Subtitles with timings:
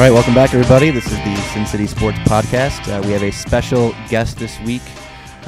[0.00, 0.90] All right, welcome back, everybody.
[0.90, 2.88] This is the Sin City Sports Podcast.
[2.88, 4.80] Uh, we have a special guest this week,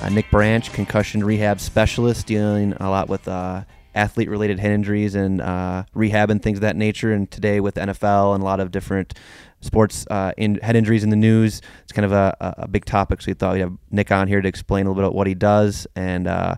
[0.02, 3.64] uh, Nick Branch, concussion rehab specialist, dealing a lot with uh,
[3.94, 7.14] athlete-related head injuries and uh, rehab and things of that nature.
[7.14, 9.14] And today, with NFL and a lot of different
[9.62, 13.22] sports uh, in head injuries in the news, it's kind of a, a big topic.
[13.22, 15.26] So we thought we'd have Nick on here to explain a little bit about what
[15.26, 16.56] he does and uh,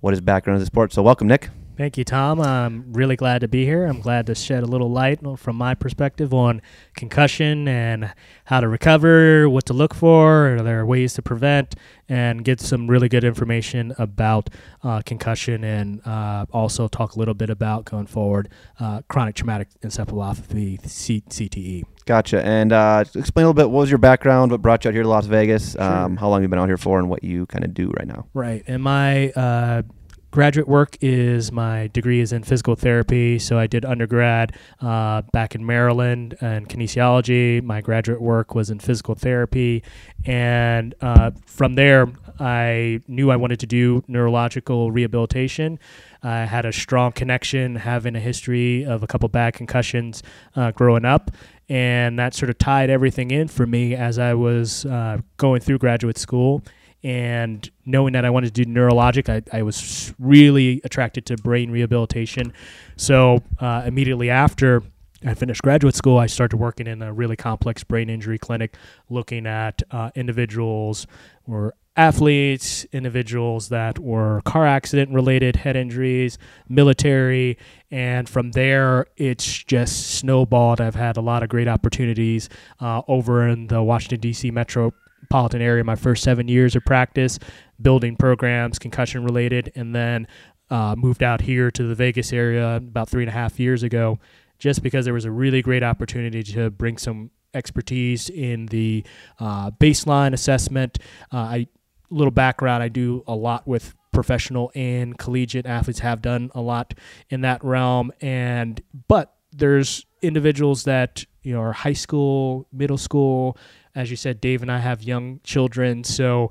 [0.00, 0.94] what his background is in sports.
[0.94, 1.48] So welcome, Nick.
[1.80, 2.42] Thank you, Tom.
[2.42, 3.86] I'm really glad to be here.
[3.86, 6.60] I'm glad to shed a little light from my perspective on
[6.94, 8.12] concussion and
[8.44, 11.74] how to recover, what to look for, there are there ways to prevent,
[12.06, 14.50] and get some really good information about
[14.84, 19.68] uh, concussion and uh, also talk a little bit about going forward uh, chronic traumatic
[19.82, 21.84] encephalopathy, C- CTE.
[22.04, 22.44] Gotcha.
[22.44, 25.02] And uh, explain a little bit what was your background, what brought you out here
[25.02, 27.64] to Las Vegas, um, how long you've been out here for, and what you kind
[27.64, 28.26] of do right now.
[28.34, 28.62] Right.
[28.66, 29.82] And my uh,
[30.30, 33.38] graduate work is my degree is in physical therapy.
[33.38, 37.62] So I did undergrad uh, back in Maryland and kinesiology.
[37.62, 39.82] My graduate work was in physical therapy,
[40.24, 42.08] and uh, from there
[42.38, 45.78] I knew I wanted to do neurological rehabilitation.
[46.22, 50.22] I had a strong connection, having a history of a couple bad concussions
[50.54, 51.30] uh, growing up,
[51.68, 55.78] and that sort of tied everything in for me as I was uh, going through
[55.78, 56.62] graduate school
[57.02, 61.70] and knowing that I wanted to do neurologic, I, I was really attracted to brain
[61.70, 62.52] rehabilitation.
[62.96, 64.82] So uh, immediately after
[65.24, 68.76] I finished graduate school, I started working in a really complex brain injury clinic,
[69.08, 71.06] looking at uh, individuals
[71.46, 76.38] or athletes, individuals that were car accident related head injuries,
[76.68, 77.58] military,
[77.90, 80.80] and from there it's just snowballed.
[80.80, 82.48] I've had a lot of great opportunities
[82.80, 84.50] uh, over in the Washington D.C.
[84.50, 84.94] metro
[85.30, 87.38] metropolitan area my first seven years of practice,
[87.80, 90.26] building programs, concussion related, and then
[90.70, 94.18] uh, moved out here to the Vegas area about three and a half years ago,
[94.58, 99.04] just because there was a really great opportunity to bring some expertise in the
[99.38, 100.98] uh, baseline assessment.
[101.32, 101.66] Uh, I
[102.10, 102.82] little background.
[102.82, 106.00] I do a lot with professional and collegiate athletes.
[106.00, 106.92] Have done a lot
[107.28, 113.56] in that realm, and but there's individuals that you know are high school, middle school,
[113.94, 116.50] as you said, Dave and I have young children, so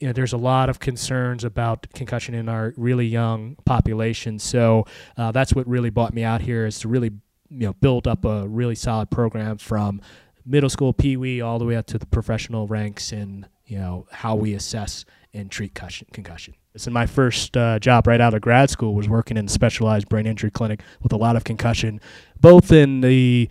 [0.00, 4.38] you know, there's a lot of concerns about concussion in our really young population.
[4.38, 4.84] So
[5.16, 7.12] uh, that's what really brought me out here is to really
[7.48, 10.00] you know build up a really solid program from
[10.44, 14.06] middle school pee wee all the way up to the professional ranks and you know
[14.10, 16.54] how we assess and treat concussion.
[16.76, 20.08] So my first uh, job right out of grad school was working in a specialized
[20.08, 22.00] brain injury clinic with a lot of concussion,
[22.38, 23.48] both in the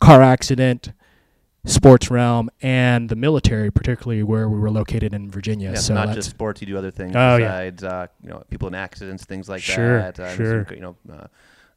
[0.00, 0.92] car accident
[1.68, 5.70] sports realm and the military, particularly where we were located in Virginia.
[5.70, 7.88] Yeah, so not just sports, you do other things oh, besides, yeah.
[7.88, 10.18] uh, you know, people in accidents, things like sure, that.
[10.18, 10.66] Uh, sure.
[10.72, 11.26] You know, uh,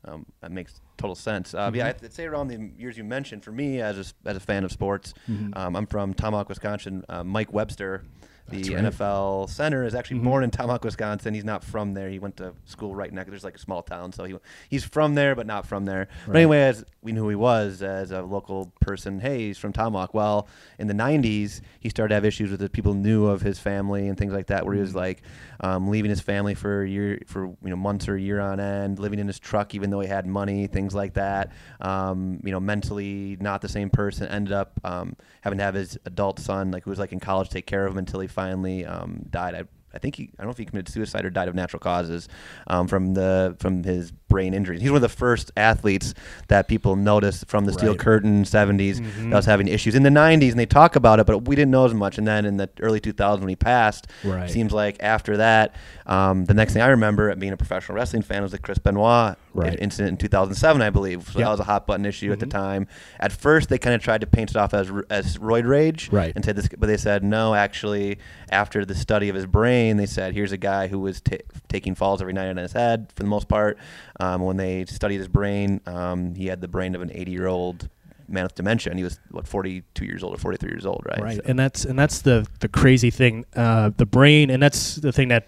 [0.05, 1.53] um, that makes total sense.
[1.53, 1.75] Uh, mm-hmm.
[1.75, 4.63] Yeah, I'd say around the years you mentioned, for me as a, as a fan
[4.63, 5.51] of sports, mm-hmm.
[5.55, 7.03] um, I'm from Tomahawk, Wisconsin.
[7.07, 8.03] Uh, Mike Webster
[8.49, 8.85] the right.
[8.85, 10.25] NFL center is actually mm-hmm.
[10.25, 11.33] born in Tomahawk, Wisconsin.
[11.33, 12.09] He's not from there.
[12.09, 13.29] He went to school right next.
[13.29, 14.35] There's like a small town, so he
[14.69, 16.07] he's from there, but not from there.
[16.25, 16.27] Right.
[16.27, 19.19] But anyway, as we knew who he was as a local person.
[19.19, 20.13] Hey, he's from Tomahawk.
[20.13, 20.47] Well,
[20.77, 22.71] in the '90s, he started to have issues with it.
[22.71, 24.99] People knew of his family and things like that, where he was mm-hmm.
[24.99, 25.23] like
[25.61, 28.59] um, leaving his family for a year, for you know months or a year on
[28.59, 31.51] end, living in his truck even though he had money, things like that.
[31.79, 34.27] Um, you know, mentally not the same person.
[34.27, 37.49] Ended up um, having to have his adult son, like who was like in college,
[37.49, 39.55] take care of him until he finally um, died.
[39.55, 41.79] I, I think he, I don't know if he committed suicide or died of natural
[41.79, 42.29] causes
[42.67, 44.81] um, from the from his brain injuries.
[44.81, 46.13] He's one of the first athletes
[46.47, 47.99] that people noticed from the Steel right.
[47.99, 49.29] Curtain 70s mm-hmm.
[49.29, 51.71] that was having issues in the 90s, and they talk about it, but we didn't
[51.71, 52.17] know as much.
[52.17, 54.49] And then in the early 2000s when he passed, right.
[54.49, 55.75] seems like after that,
[56.11, 59.37] um, the next thing I remember being a professional wrestling fan was the Chris Benoit
[59.53, 59.79] right.
[59.79, 61.23] incident in 2007, I believe.
[61.31, 61.45] So yep.
[61.45, 62.33] that was a hot button issue mm-hmm.
[62.33, 62.57] at the mm-hmm.
[62.57, 62.87] time.
[63.17, 66.33] At first, they kind of tried to paint it off as as roid rage, right.
[66.35, 67.55] and said this, but they said no.
[67.55, 68.19] Actually,
[68.51, 71.95] after the study of his brain, they said here's a guy who was t- taking
[71.95, 73.77] falls every night on his head for the most part.
[74.19, 77.47] Um, when they studied his brain, um, he had the brain of an 80 year
[77.47, 77.89] old
[78.27, 81.21] man with dementia, and he was what 42 years old or 43 years old, right?
[81.21, 81.41] Right, so.
[81.45, 83.45] and that's and that's the the crazy thing.
[83.55, 85.47] Uh, the brain, and that's the thing that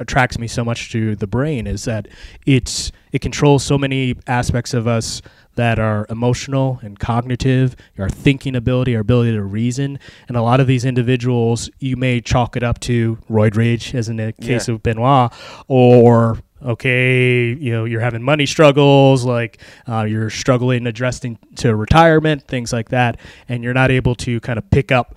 [0.00, 2.08] attracts me so much to the brain is that
[2.46, 5.22] it's it controls so many aspects of us
[5.54, 9.98] that are emotional and cognitive, our thinking ability, our ability to reason.
[10.26, 14.08] And a lot of these individuals, you may chalk it up to roid rage, as
[14.08, 14.74] in the case yeah.
[14.74, 15.32] of Benoit,
[15.68, 22.42] or okay, you know, you're having money struggles, like uh, you're struggling addressing to retirement,
[22.48, 23.18] things like that,
[23.48, 25.16] and you're not able to kind of pick up.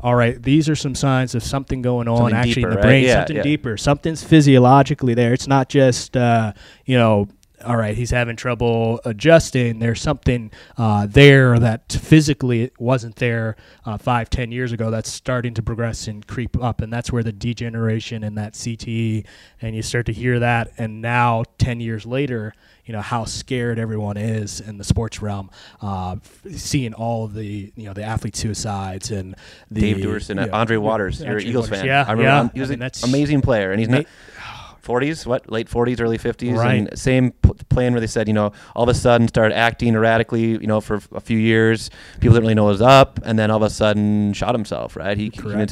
[0.00, 2.80] All right, these are some signs of something going on something actually deeper, in the
[2.80, 3.04] brain, right?
[3.04, 3.42] yeah, something yeah.
[3.42, 5.32] deeper, something's physiologically there.
[5.32, 6.52] It's not just uh,
[6.84, 7.28] you know
[7.64, 9.78] all right, he's having trouble adjusting.
[9.78, 15.54] There's something uh, there that physically wasn't there uh, five, ten years ago that's starting
[15.54, 16.80] to progress and creep up.
[16.80, 19.26] And that's where the degeneration and that CTE,
[19.60, 20.72] and you start to hear that.
[20.78, 22.54] And now, 10 years later,
[22.88, 25.50] you know how scared everyone is in the sports realm,
[25.82, 26.16] uh,
[26.52, 29.36] seeing all of the you know the athlete suicides and
[29.70, 31.80] the Dave Duerson, yeah, Andre Waters, you're an Eagles Waters.
[31.80, 31.86] fan.
[31.86, 32.48] Yeah, I remember yeah.
[32.54, 34.06] he was I mean, an amazing player, and he's not.
[34.88, 36.74] Nate- 40s, what late 40s, early 50s, Right.
[36.74, 39.94] and same p- plan where they said, you know, all of a sudden started acting
[39.94, 41.90] erratically, you know, for a few years.
[42.20, 44.96] People didn't really know what was up, and then all of a sudden shot himself.
[44.96, 45.16] Right?
[45.16, 45.30] He,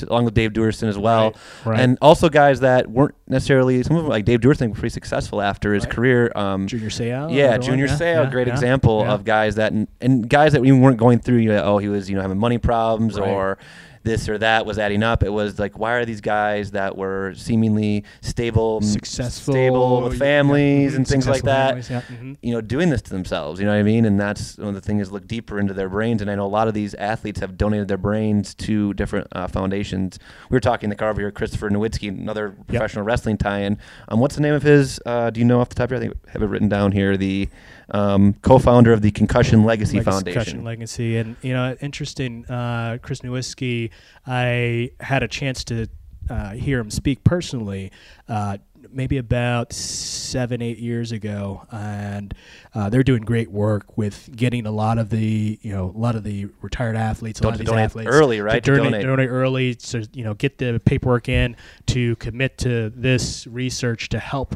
[0.09, 1.35] along with Dave Duerson as well,
[1.65, 1.81] Right, right.
[1.81, 5.41] and also guys that weren't necessarily some of them like Dave Duerson were pretty successful
[5.43, 6.31] after his career.
[6.37, 7.07] Um, Junior Seau.
[7.33, 7.61] yeah, another one?
[7.63, 10.81] Junior Yeah, Seau, yeah, great yeah, example of guys that and, and guys that even
[10.81, 11.39] weren't going through.
[11.39, 13.59] You know, oh, he was you know having money problems or
[14.07, 15.23] this or that was adding up.
[15.23, 20.19] It was like, why are these guys that were seemingly stable, successful, stable with yeah,
[20.19, 21.69] families mhm, and things like that?
[21.85, 22.37] families, yeah, mhm.
[22.41, 23.61] You know, doing this to themselves.
[23.61, 24.07] You know what I mean?
[24.07, 25.13] And that's one of the things.
[25.13, 26.23] Look deeper into their brains.
[26.23, 29.49] And I know a lot of these athletes have donated their brains to different uh,
[29.49, 30.19] foundations.
[30.49, 33.77] We were talking in the car over here, Christopher Nowinski, another professional wrestling tie-in.
[34.09, 35.01] Um, what's the name of his?
[35.05, 36.11] Uh, do you know off the top of your head?
[36.11, 37.17] I think I have it written down here.
[37.17, 37.49] The
[37.91, 40.35] um, co-founder of the Concussion Legacy, Legacy- Foundation.
[40.35, 42.45] Concussion Legacy, and you know, interesting.
[42.47, 43.91] Uh, Chris Nowinski,
[44.27, 45.89] I had a chance to
[46.29, 47.93] uh, hear him speak personally.
[48.29, 48.59] Uh,
[48.93, 52.33] Maybe about seven, eight years ago, and
[52.73, 56.15] uh, they're doing great work with getting a lot of the, you know, a lot
[56.15, 58.63] of the retired athletes, a lot of these athletes early, right?
[58.63, 59.29] To To donate, donate.
[59.29, 61.57] early, so you know, get the paperwork in
[61.87, 64.55] to commit to this research to help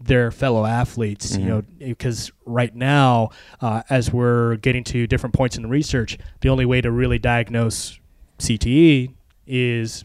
[0.00, 1.46] their fellow athletes you Mhm.
[1.48, 6.48] know because right now uh, as we're getting to different points in the research the
[6.48, 7.97] only way to really diagnose
[8.38, 9.14] cte
[9.46, 10.04] is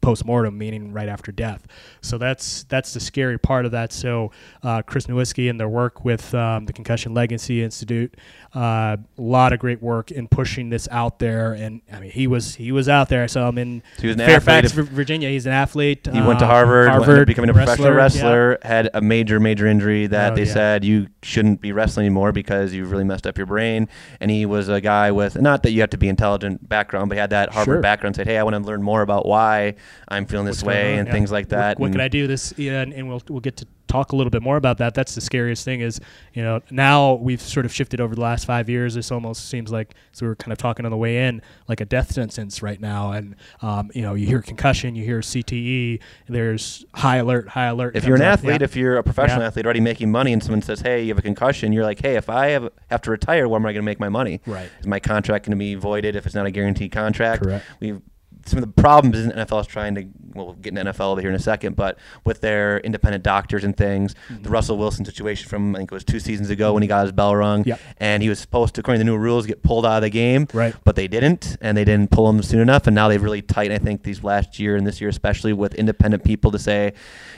[0.00, 1.64] post-mortem meaning right after death.
[2.00, 3.92] So that's that's the scary part of that.
[3.92, 4.32] So
[4.62, 8.16] uh, chris nowinski and their work with um, the concussion legacy institute
[8.54, 12.26] uh, a lot of great work in pushing this out there and i mean he
[12.26, 14.88] was he was out there So i saw him in So fairfax athlete.
[14.88, 17.94] Virginia he's an athlete He went to uh, Harvard, harvard becoming a professional yeah.
[17.94, 20.52] wrestler, had a major, major injury that Oh, they yeah.
[20.52, 23.88] said you shouldn't be wrestling anymore because you've really messed up your brain.
[24.20, 27.14] And he was a guy with, not that you have to be intelligent background, but
[27.16, 27.80] he had that Harvard Sure.
[27.80, 29.74] background, said, hey, I want to learn more about why
[30.08, 31.12] I'm feeling this what's going way on, and yeah.
[31.14, 31.78] things like that.
[31.80, 32.26] What, and can I do?
[32.26, 34.94] This, yeah, and, and we'll we'll get to talk a little bit more about that.
[34.94, 36.00] That's the scariest thing is,
[36.32, 38.94] you know, now we've sort of shifted over the last five years.
[38.94, 41.80] This almost seems like, so we were kind of talking on the way in, like
[41.80, 43.12] a death sentence right now.
[43.12, 47.96] And, um, you know, you hear concussion, you hear CTE, there's high alert, high alert.
[47.96, 48.38] If you're an up.
[48.38, 48.64] athlete, Yeah.
[48.64, 49.48] if you're a professional Yeah.
[49.48, 52.16] athlete already making money, and someone says, "Hey, you have a concussion," you're like, "Hey,
[52.16, 54.40] if I have, have to retire, where am I going to make my money?
[54.46, 54.70] Right.
[54.80, 57.42] Is my contract going to be voided if it's not a guaranteed contract?
[57.42, 57.64] Correct.
[57.80, 58.00] We've
[58.46, 60.06] some of the problems is NFL is trying to.
[60.34, 63.64] Well, we'll get in NFL over here in a second, but with their independent doctors
[63.64, 64.44] and things, Mm-hmm.
[64.44, 67.02] the Russell Wilson situation from I think it was two seasons ago when he got
[67.02, 67.78] his bell rung, Yep.
[67.98, 70.08] and he was supposed to, according to the new rules, get pulled out of the
[70.10, 70.74] game, Right.
[70.84, 73.74] But they didn't, and they didn't pull him soon enough, and now they've really tightened.
[73.78, 76.94] I think these last year and this year especially with independent people to say,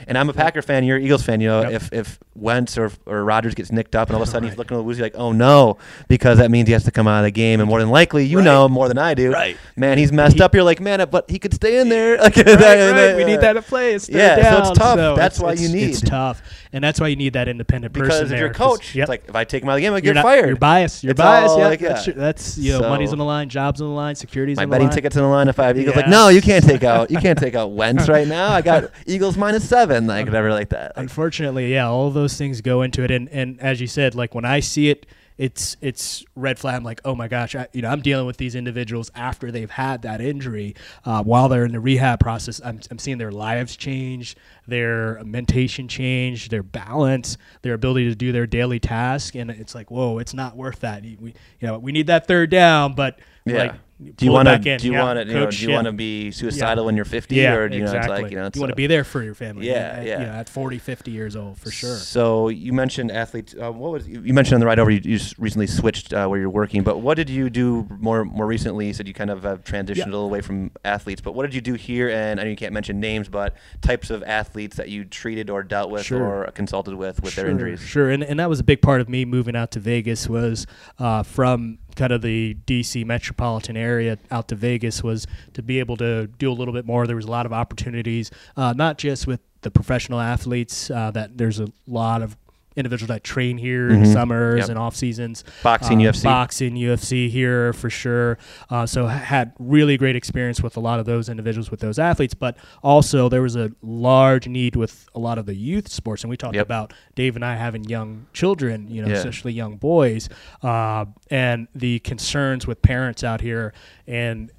[0.07, 1.41] and I'm a Packer fan, you're an Eagles fan.
[1.41, 1.71] You know, Yep.
[1.73, 4.57] if if Wentz or or Rodgers gets nicked up, and all of a sudden he's
[4.57, 7.19] looking a little woozy, like, oh no, because that means he has to come out
[7.19, 8.45] of the game, and more than likely, you Right.
[8.45, 9.57] know more than I do, Right.
[9.75, 10.55] Man, he's messed He- up.
[10.55, 12.17] You're like, man, but he could stay in there.
[12.25, 13.15] Like, right, right.
[13.15, 13.93] We need uh, that at play.
[13.93, 14.97] It's Yeah, so it's tough.
[14.97, 16.41] so That's it's- why it's- you It's need- tough,
[16.73, 18.95] and that's why you need that independent person Because if there, you're a 'cause- coach,
[18.95, 19.03] yep.
[19.03, 20.47] it's like if I take him out of the game, I you're get fired.
[20.47, 21.03] You're biased.
[21.03, 21.51] You're It's biased.
[21.51, 22.13] all Yeah, like, that's, yeah.
[22.15, 24.75] that's you know, money's on the line, jobs on the line, security's My on the
[24.75, 25.47] betting tickets on the line.
[25.47, 27.11] If I have Eagles, like, no, you can't take out.
[27.11, 28.49] You can't take out Wentz right now.
[28.51, 30.31] I got Eagles minus seven, like uh-huh.
[30.31, 30.95] whatever, like that.
[30.95, 34.33] Like, Unfortunately, yeah, all those things go into it, and and as you said, like
[34.35, 35.05] when I see it,
[35.37, 36.75] it's it's red flag.
[36.75, 39.69] I'm like, oh my gosh, I, you know, I'm dealing with these individuals after they've
[39.69, 42.61] had that injury, uh, while they're in the rehab process.
[42.63, 44.35] I'm I'm seeing their lives change,
[44.67, 49.91] their mentation change, their balance, their ability to do their daily task, and it's like,
[49.91, 51.01] whoa, it's not worth that.
[51.03, 53.57] We you know we need that third down, but Yeah.
[53.57, 53.73] like.
[54.15, 54.77] Do you want to?
[54.77, 55.25] Do you Yeah, want to?
[55.33, 55.75] You know, do you yeah.
[55.75, 58.07] want to be suicidal when you're 50, Yeah, or do you exactly.
[58.09, 59.67] know, it's like you know, you want to be there for your family.
[59.67, 60.19] Yeah, at, yeah.
[60.19, 61.95] You know, at 40, 50 years old, for sure.
[61.95, 63.55] So you mentioned athletes.
[63.59, 64.91] Uh, what was you mentioned on the ride over?
[64.91, 68.45] You, you recently switched uh, where you're working, but what did you do more more
[68.45, 68.87] recently?
[68.87, 70.05] You said you kind of have transitioned Yeah.
[70.05, 72.09] a little away from athletes, but what did you do here?
[72.09, 75.63] And I know you can't mention names, but types of athletes that you treated or
[75.63, 76.21] dealt with Sure.
[76.47, 77.79] or consulted with with their injuries.
[77.79, 80.67] Sure, and, and that was a big part of me moving out to Vegas was
[80.99, 85.97] uh, from kind of the DC metropolitan area out to Vegas was to be able
[85.97, 87.07] to do a little bit more.
[87.07, 90.91] There was a lot of opportunities, uh, not just with the professional athletes.
[90.91, 92.37] Uh, that there's a lot of
[92.75, 94.13] individuals that train here in the Mhm.
[94.13, 94.69] summers Yep.
[94.69, 95.43] and off seasons.
[95.63, 96.23] Boxing, Uh, UFC.
[96.23, 98.37] boxing, UFC here for sure.
[98.69, 102.33] Uh, so had really great experience with a lot of those individuals with those athletes,
[102.33, 106.29] but also there was a large need with a lot of the youth sports, and
[106.29, 106.65] we talked Yep.
[106.65, 109.15] about Dave and I having young children, you know, Yeah.
[109.15, 110.27] especially young boys,
[110.61, 113.73] uh, and the concerns with parents out here
[114.07, 114.51] and.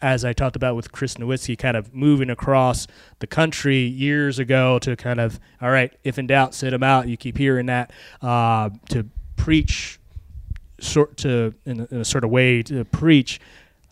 [0.00, 2.86] As I talked about with Chris Nowinski, kind of moving across
[3.18, 7.08] the country years ago to kind of, all right, if in doubt, sit them out.
[7.08, 9.98] You keep hearing that uh, to preach
[10.80, 13.40] sort to in a, in a sort of way to preach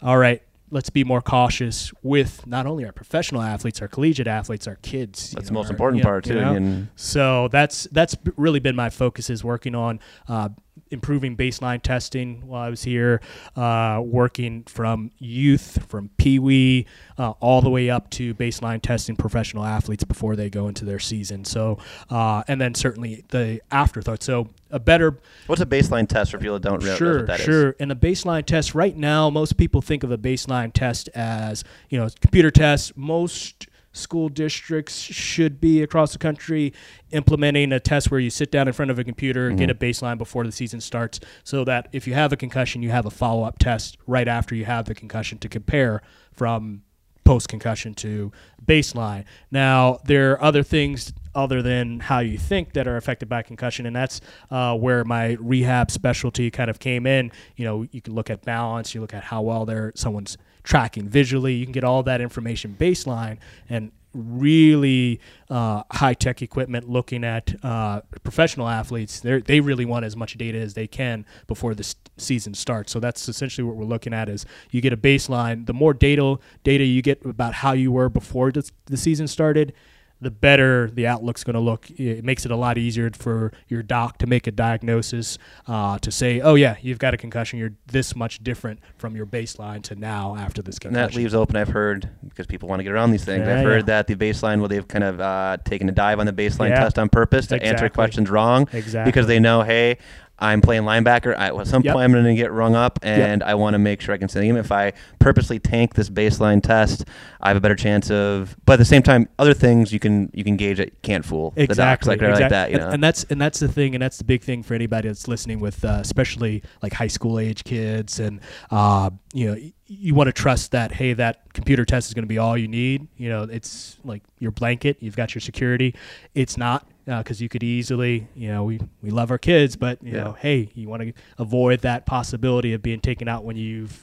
[0.03, 4.67] all right let's be more cautious with not only our professional athletes our collegiate athletes
[4.67, 6.41] our kids you That's know, the most our- important you know- part you too.
[6.41, 6.55] know?
[6.55, 10.49] And so that's that's really been my focus is working on uh,
[10.91, 13.21] improving baseline testing while I was here,
[13.57, 16.87] uh, working from youth, from Pee Wee,
[17.19, 21.01] uh, all the way up to baseline testing professional athletes before they go into their
[21.01, 21.45] season.
[21.45, 21.79] So,
[22.11, 24.23] uh, and then certainly the afterthought.
[24.23, 27.27] So a better what's a baseline test for people that don't really know sure, what
[27.29, 27.45] that is?
[27.47, 27.77] sure.
[27.79, 31.99] And a baseline test right now, most people think of a baseline test as you
[31.99, 32.93] know, computer tests.
[32.97, 36.71] Most school districts should be across the country
[37.13, 39.85] implementing a test where you sit down in front of a computer, get a Mm-hmm.
[39.85, 43.11] baseline before the season starts, so that if you have a concussion, you have a
[43.11, 46.83] follow up test right after you have the concussion to compare from
[47.27, 48.33] post concussion to
[48.65, 49.25] baseline.
[49.51, 53.85] Now, there are other things other than how you think that are affected by concussion,
[53.85, 57.31] and that's uh, where my rehab specialty kind of came in.
[57.57, 61.09] You know, you can look at balance, you look at how well they're someone's tracking
[61.09, 65.21] visually, you can get all that information baseline and really
[65.51, 69.21] uh, high tech equipment looking at uh, professional athletes.
[69.21, 72.93] They they really want as much data as they can before the season starts.
[72.93, 75.67] So that's essentially what we're looking at is you get a baseline.
[75.67, 79.73] The more data data you get about how you were before the, the season started,
[80.21, 81.91] the better the outlook's going to look.
[81.91, 86.11] It makes it a lot easier for your doc to make a diagnosis, uh, to
[86.11, 87.59] say, oh, yeah, you've got a concussion.
[87.59, 91.13] You're this much different from your baseline to now after this And concussion.
[91.13, 91.57] that leaves open.
[91.57, 93.47] I've heard because people want to get around these things.
[93.47, 93.87] Yeah, I've heard yeah.
[94.03, 96.81] that the baseline, well, they've kind of uh, taken a dive on the baseline Yeah.
[96.81, 99.11] test on purpose to answer questions wrong Exactly.
[99.11, 99.99] because they know, hey,
[100.39, 101.37] I'm playing linebacker.
[101.37, 101.95] I, at some Yep.
[101.95, 104.29] point, I'm going to get rung up, and I want to make sure I can
[104.29, 104.57] see him.
[104.57, 107.07] If I purposely tank this baseline test,
[107.41, 108.57] I have a better chance of.
[108.67, 111.53] But at the same time, other things you can you can gauge it can't fool
[111.57, 112.71] the docs exactly, like, like exact- that.
[112.71, 114.75] You and, know, and that's and that's the thing, and that's the big thing for
[114.75, 118.41] anybody that's listening with, uh, especially like high school age kids, and
[118.71, 122.29] uh, you know, you want to trust that hey, that computer test is going to
[122.29, 123.07] be all you need.
[123.17, 124.99] You know, it's like your blanket.
[125.01, 125.95] You've got your security.
[126.35, 130.13] It's not because you could easily, you know, we we love our kids, but you
[130.13, 130.25] Yeah.
[130.25, 134.03] know, hey, you want to avoid that possibility of being taken out when you've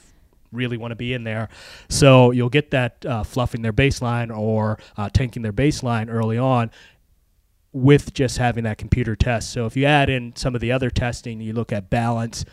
[0.52, 1.48] really want to be in there.
[1.88, 6.70] So you'll get that uh, fluffing their baseline or uh, tanking their baseline early on
[7.72, 9.52] with just having that computer test.
[9.52, 12.44] So if you add in some of the other testing, you look at balance,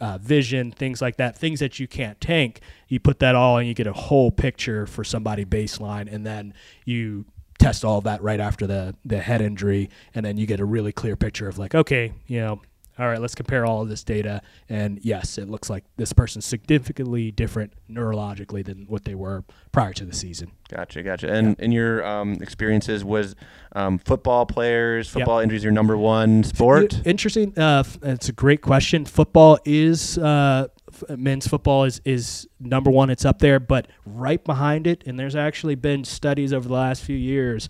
[0.00, 3.66] uh, vision, things like that, things that you can't tank, you put that all and
[3.66, 6.54] you get a whole picture for somebody baseline, and then
[6.84, 7.24] you
[7.60, 10.64] test all of that right after the the head injury, and then you get a
[10.64, 12.60] really clear picture of like, okay, you know.
[12.98, 14.42] All right, let's compare all of this data.
[14.68, 19.94] And yes, it looks like this person's significantly different neurologically than what they were prior
[19.94, 20.52] to the season.
[20.68, 21.32] Gotcha, gotcha.
[21.32, 23.36] And in your um, experiences, was
[23.72, 27.00] um, football players, football injuries your number one sport?
[27.06, 27.58] Interesting.
[27.58, 29.06] Uh, it's a great question.
[29.06, 30.66] Football is uh,
[31.08, 33.10] men's football is is number one.
[33.10, 37.02] It's up there, but right behind it, and there's actually been studies over the last
[37.02, 37.68] few years.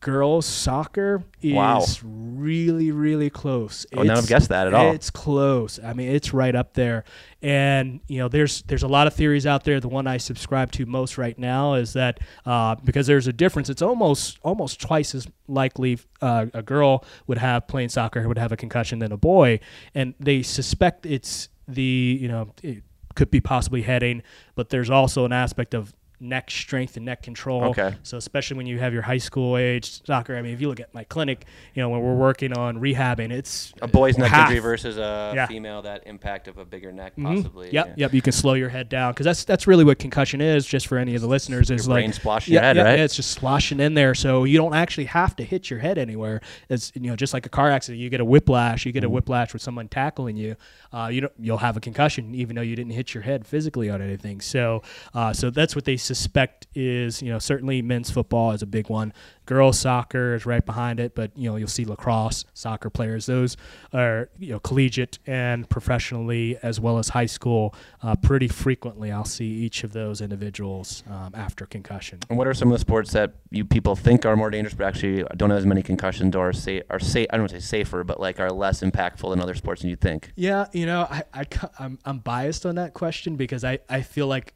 [0.00, 1.82] Girls soccer is Wow.
[2.02, 3.86] really, really close.
[3.94, 4.92] I would not have It's- guessed that at all.
[4.92, 5.80] It's close.
[5.82, 7.04] I mean, it's right up there.
[7.40, 9.80] And you know, there's there's a lot of theories out there.
[9.80, 13.70] The one I subscribe to most right now is that uh, because there's a difference,
[13.70, 18.52] it's almost almost twice as likely uh, a girl would have playing soccer would have
[18.52, 19.58] a concussion than a boy,
[19.94, 22.82] and they suspect it's the you know it
[23.14, 24.22] could be possibly heading,
[24.54, 27.64] but there's also an aspect of neck strength and neck control.
[27.64, 27.94] Okay.
[28.02, 30.80] So especially when you have your high school age soccer, I mean, if you look
[30.80, 31.44] at my clinic,
[31.74, 34.48] you know, when we're working on rehabbing, it's a boy's neck half.
[34.48, 35.46] injury versus a Yeah.
[35.46, 37.36] female, that impact of a bigger neck, Mhm.
[37.36, 37.70] possibly.
[37.72, 37.92] Yep, yeah.
[37.96, 38.14] yep.
[38.14, 40.66] You can slow your head down because that's that's really what concussion is.
[40.66, 42.82] Just for any of the listeners, is Your like brain splashing yeah, your head, yeah,
[42.84, 42.98] right?
[42.98, 45.98] yeah, it's just sloshing in there, so you don't actually have to hit your head
[45.98, 46.40] anywhere.
[46.68, 48.86] It's you know just like a car accident, you get a whiplash.
[48.86, 49.14] You get a Mm-hmm.
[49.14, 50.56] whiplash with someone tackling you.
[50.92, 53.90] Uh, you don't, you'll have a concussion even though you didn't hit your head physically
[53.90, 54.40] on anything.
[54.40, 58.66] So uh, so that's what they suspect is you know certainly men's football is a
[58.66, 59.12] big one.
[59.46, 63.26] Girls soccer is right behind it, but you know you'll see lacrosse, soccer players.
[63.26, 63.56] Those
[63.92, 67.74] are you know collegiate and professionally as well as high school.
[68.02, 72.20] Uh, pretty frequently, I'll see each of those individuals um, after concussion.
[72.28, 74.86] And what are some of the sports that you people think are more dangerous, but
[74.86, 77.26] actually don't have as many concussions or say are safe?
[77.30, 79.90] I don't want to say safer, but like are less impactful than other sports than
[79.90, 80.32] you think.
[80.36, 81.44] Yeah, you know, I, I
[81.78, 84.54] I'm, I'm biased on that question because I, I feel like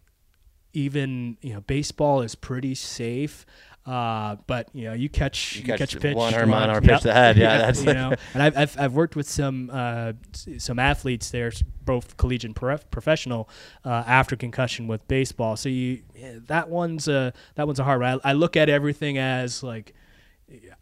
[0.79, 3.45] even you know baseball is pretty safe.
[3.87, 6.69] Uh, but you know, you catch You you catch catch, a pitch, one arm on
[6.71, 7.01] or pitch yep.
[7.01, 7.39] the head.
[7.39, 8.13] Yeah, that's- you know.
[8.35, 10.13] And I've, I've I've worked with some uh,
[10.59, 11.51] some athletes there,
[11.87, 13.49] both collegiate and prof- professional,
[13.87, 15.57] uh, after concussion with baseball.
[15.57, 18.21] So you yeah, that one's a that one's a hard one.
[18.25, 19.95] I, I look at everything as like.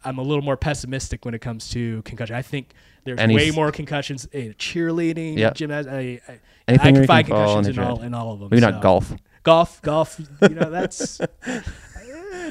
[0.05, 2.35] I'm a little more pessimistic when it comes to concussion.
[2.37, 2.73] I think
[3.03, 5.55] there's Any way more concussions in cheerleading, Yep.
[5.55, 5.93] gymnastics.
[5.93, 6.39] I, I,
[6.69, 8.47] Anything I can find concussions and in all in all of them.
[8.49, 8.69] Maybe so.
[8.69, 9.13] not golf.
[9.47, 10.19] Golf, golf.
[10.41, 11.25] You know, that's eh,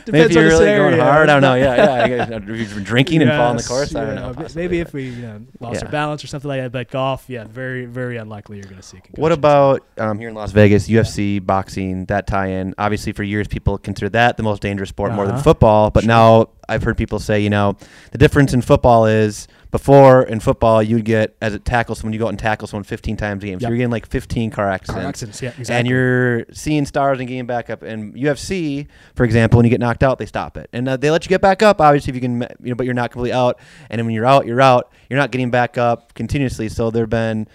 [0.06, 0.90] depends Maybe you're really scenario.
[0.96, 1.28] going hard.
[1.28, 1.54] I don't know.
[1.54, 2.38] Yeah, yeah.
[2.42, 3.94] If you're drinking and falling the Yes, course.
[3.94, 4.32] I don't know.
[4.34, 5.84] possibly, Maybe but- if we you know, lost Yeah.
[5.86, 6.72] our balance or something like that.
[6.72, 8.96] But golf, yeah, very very unlikely you're going to see.
[8.96, 9.18] Concussions.
[9.22, 12.74] What about um, here in Las Vegas, UFC, boxing, that tie-in?
[12.78, 15.42] Obviously, for years, people consider that the most dangerous sport more than Uh-huh.
[15.44, 15.90] football.
[15.90, 17.76] But now I've heard people say, you know,
[18.12, 22.18] the difference in football is before in football you'd get as a tackle someone, you
[22.18, 23.70] go out and tackle someone 15 times a game, so Yep.
[23.70, 25.00] you're getting like 15 car accidents.
[25.00, 25.42] car accidents?
[25.42, 25.74] Yeah, exactly.
[25.76, 27.82] And you're seeing stars and getting back up.
[27.82, 31.10] And UFC, for example, when you get knocked out, they stop it, and uh, they
[31.10, 31.80] let you get back up.
[31.80, 33.58] Obviously, if you can, you know, but you're not completely out.
[33.90, 34.92] And then when you're out, you're out.
[35.10, 36.68] You're not getting back up continuously.
[36.68, 37.46] So there've been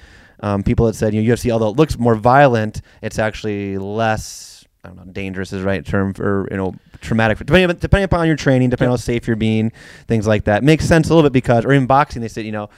[0.42, 4.50] um, people that said, you know, UFC, although it looks more violent, it's actually less.
[4.84, 7.38] I don't know, dangerous is the right term for you know traumatic.
[7.38, 9.72] Depending depending upon your training, depending on how safe you're being,
[10.08, 12.52] things like that makes sense a little bit because, or in boxing, they said, you
[12.52, 12.70] know,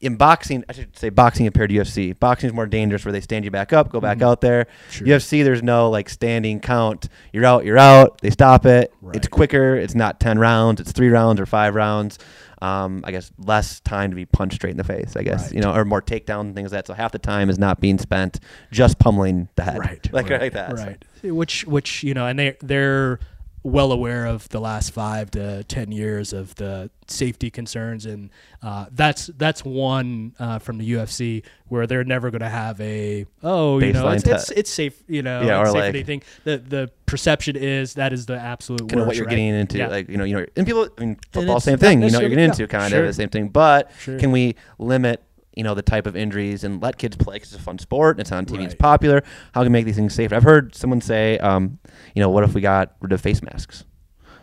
[0.00, 2.18] in boxing, I should say boxing compared to UFC.
[2.18, 4.22] Boxing is more dangerous where they stand you back up, go back Mhm.
[4.22, 4.66] out there.
[4.90, 5.06] Sure.
[5.06, 7.10] UFC, there's no like standing count.
[7.34, 8.18] You're out, you're out.
[8.22, 8.90] They stop it.
[9.12, 9.76] It's quicker.
[9.76, 10.80] It's not 10 rounds.
[10.80, 12.18] It's three rounds or five rounds.
[12.62, 15.54] Um, I guess less time to be punched straight in the face, I guess, Right.
[15.54, 16.86] you know, or more takedown and things like that.
[16.88, 18.38] So half the time is not being spent
[18.70, 19.78] just pummeling the head.
[19.78, 20.76] right, Like, right, like that.
[20.78, 21.04] So- right.
[21.22, 23.18] Which which you know, and they they're
[23.62, 28.30] well aware of the last five to ten years of the safety concerns, and
[28.62, 33.26] uh, that's that's one uh, from the UFC where they're never going to have a
[33.42, 36.22] oh you know it's, it's it's safe you know Yeah, it's or safe like- anything.
[36.44, 39.30] The the perception is that is the absolute kind of what you're right?
[39.30, 39.88] getting into, Yeah.
[39.88, 42.02] like you know, you know, and people, I mean, football, same thing.
[42.02, 43.00] You know, what you're getting into kind sure.
[43.00, 43.48] of the same thing.
[43.48, 44.18] But Sure.
[44.18, 45.22] can we limit,
[45.54, 48.16] you know, the type of injuries and let kids play because it's a fun sport.
[48.16, 48.56] and It's on TV.
[48.56, 49.22] And it's popular.
[49.52, 50.34] How can we make these things safer?
[50.34, 51.78] I've heard someone say, um,
[52.14, 53.84] you know, what if we got rid of face masks?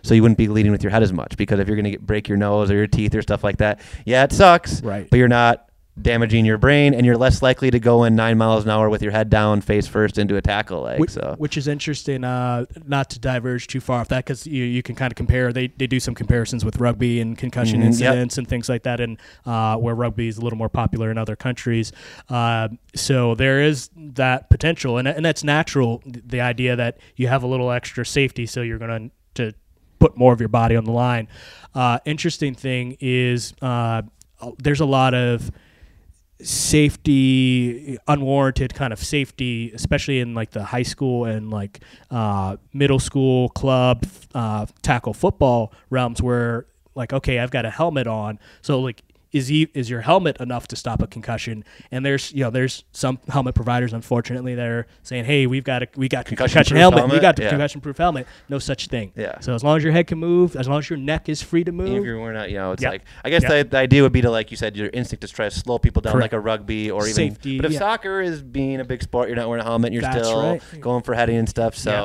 [0.04, 2.00] So you wouldn't be leading with your head as much because if you're going to
[2.00, 4.82] break your nose or your teeth or stuff like that, yeah, it sucks.
[4.82, 5.10] Right.
[5.10, 5.67] But you're not
[6.02, 9.02] damaging your brain, and you're less likely to go in nine miles an hour with
[9.02, 11.00] your head down, face first into a tackle leg.
[11.00, 12.24] Which, so which is interesting.
[12.24, 15.52] Uh, not to diverge too far off that, because you, you can kind of compare.
[15.52, 17.88] They, they do some comparisons with rugby and concussion Mhm, yep.
[17.88, 21.18] incidents and things like that, and uh, where rugby is a little more popular in
[21.18, 21.92] other countries.
[22.30, 26.02] Uh, so there is that potential, and and that's natural.
[26.06, 29.54] The idea that you have a little extra safety, so you're going to
[30.00, 31.28] put more of your body on the line.
[31.74, 34.04] Uh, interesting thing is uh,
[34.60, 35.52] there's a lot of
[36.42, 41.80] safety unwarranted kind of safety especially in like the high school and like
[42.12, 48.08] uh, middle school club uh, tackle football realms where like okay i've got a helmet
[48.08, 48.40] on.
[48.62, 49.04] So like
[49.38, 51.64] is he, is your helmet enough to stop a concussion?
[51.92, 55.84] And there's you know there's some helmet providers unfortunately that are saying hey we've got
[55.84, 57.50] a we got concussion, Concussion-proof helmet, we got the Yeah.
[57.50, 59.40] concussion proof helmet no such thing Yeah.
[59.40, 61.64] so as long as your head can move as long as your neck is free
[61.64, 62.92] to Even if move you're out, you know, it's Yep.
[62.92, 63.52] like I guess Yep.
[63.52, 65.78] the, the idea would be to like you said, your instinct is try to slow
[65.80, 66.24] people down Correct.
[66.26, 67.14] like a rugby or even.
[67.14, 67.80] Safety, but if yeah.
[67.80, 70.62] soccer is being a big sport, you're not wearing a helmet, you're That's still right.
[70.82, 71.76] going for heading and stuff.
[71.76, 71.98] So Yeah.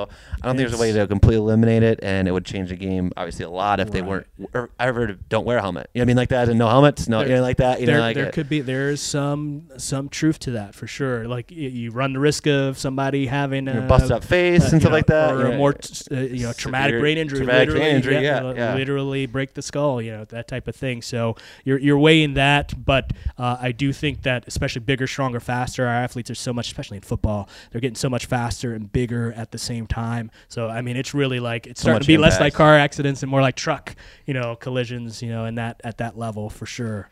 [0.42, 2.76] I don't think there's a way to completely eliminate it, and it would change the
[2.76, 4.26] game obviously a lot if they weren't.
[4.54, 4.90] Or I
[5.28, 5.88] don't wear a helmet.
[5.94, 6.16] You know what I mean?
[6.16, 7.80] Like that, and no helmets, no, There- know, like that.
[7.80, 8.32] You there, know, like there it.
[8.32, 11.26] could be there's some some truth to that for sure.
[11.26, 14.90] Like you run the risk of somebody having a busted up face uh, and stuff
[14.90, 15.74] know, like that, or you a more
[16.10, 18.74] uh, you know traumatic brain injury, traumatic brain literally, injury, yeah, yeah.
[18.74, 21.02] literally break the skull, you know that type of thing.
[21.02, 25.86] So you're you're weighing that, but uh, I do think that especially bigger, stronger, faster,
[25.86, 29.32] our athletes are so much, especially in football, they're getting so much faster and bigger
[29.32, 30.30] at the same time.
[30.48, 33.22] So I mean, it's really like it's So starting to be less like car accidents
[33.22, 33.94] and more like truck,
[34.26, 37.08] you know, collisions, you know, and that at that level for sure.